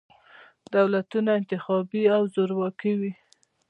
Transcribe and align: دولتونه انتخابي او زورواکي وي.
دولتونه 0.75 1.31
انتخابي 1.39 2.01
او 2.15 2.21
زورواکي 2.33 2.93
وي. 2.99 3.11